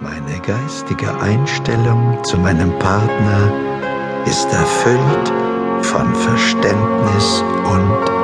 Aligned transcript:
Meine 0.00 0.38
geistige 0.40 1.12
Einstellung 1.20 2.22
zu 2.22 2.38
meinem 2.38 2.70
Partner 2.78 3.52
ist 4.26 4.46
erfüllt 4.52 5.32
von 5.82 6.14
Verständnis 6.14 7.42
und 7.64 8.17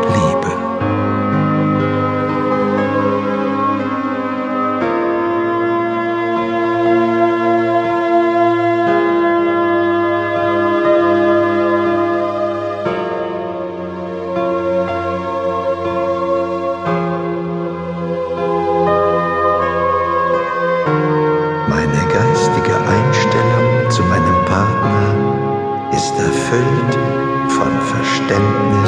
von 28.28 28.83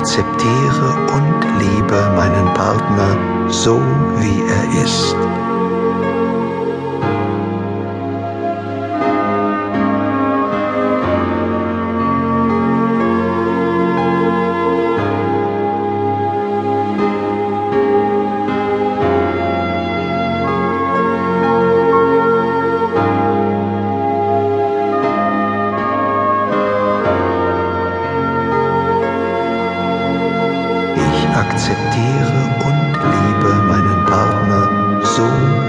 akzeptiere 0.00 0.94
und 1.14 1.44
liebe 1.58 2.10
meinen 2.16 2.54
Partner 2.54 3.50
so, 3.52 3.78
wie 4.18 4.40
er 4.48 4.82
ist. 4.82 5.14
Akzeptiere 31.60 32.56
und 32.64 32.92
liebe 32.94 33.52
meinen 33.68 34.04
Partner 34.06 34.98
so, 35.02 35.59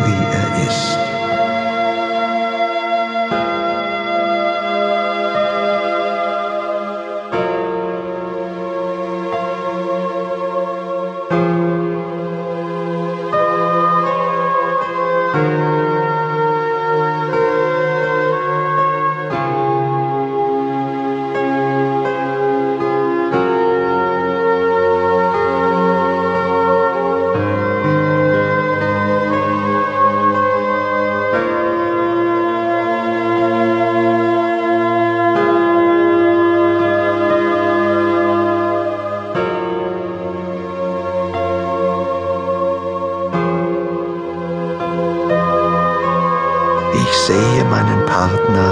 sehe 47.32 47.64
meinen 47.66 48.06
Partner 48.06 48.72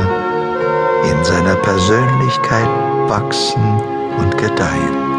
in 1.09 1.23
seiner 1.23 1.55
Persönlichkeit 1.55 2.67
wachsen 3.07 3.81
und 4.17 4.37
gedeihen. 4.37 5.18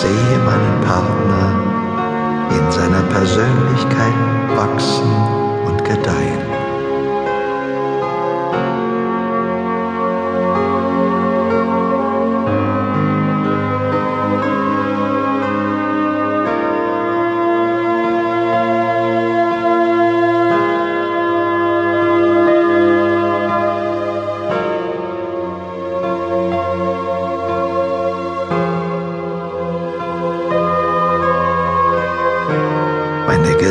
Sehe 0.00 0.38
meinen 0.46 0.80
Partner 0.82 1.46
in 2.50 2.70
seiner 2.70 3.02
Persönlichkeit 3.10 4.14
wachsen 4.54 5.10
und 5.66 5.84
gedeihen. 5.84 6.47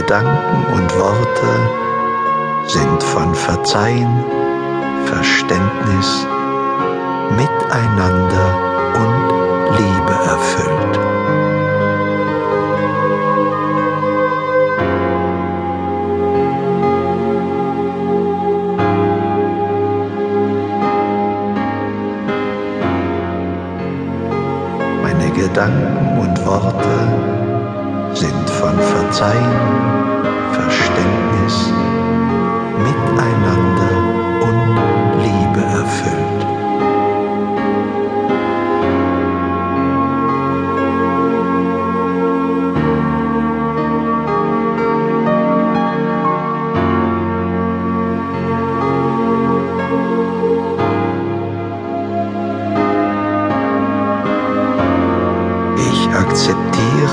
Gedanken 0.08 0.66
und 0.72 1.00
Worte 1.00 1.52
sind 2.68 3.04
von 3.04 3.36
Verzeihen, 3.36 4.24
Verständnis, 5.04 6.26
Miteinander 7.32 8.56
und 8.96 9.78
Liebe 9.78 10.14
erfüllt. 10.14 11.00
Meine 25.04 25.32
Gedanken 25.32 26.20
und 26.22 26.46
Worte 26.46 27.38
sind 28.14 28.50
von 28.50 28.80
Verzeihen, 28.80 29.97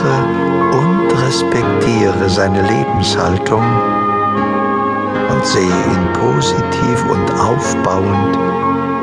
akzeptiere 0.04 1.24
respektiere 1.26 2.28
seine 2.28 2.62
Lebenshaltung 2.62 3.62
und 5.30 5.46
sehe 5.46 5.64
ihn 5.64 6.12
positiv 6.12 7.04
und 7.10 7.30
aufbauend 7.40 8.36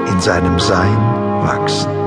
in 0.09 0.19
seinem 0.19 0.59
Sein 0.59 0.97
wachsen. 1.43 2.00